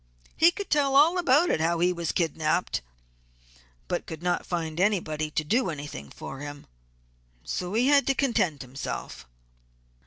[0.35, 2.81] He could tell all about how he was kidnapped,
[3.87, 6.65] but could not find anybody to do anything for him,
[7.43, 9.27] so he had to content himself.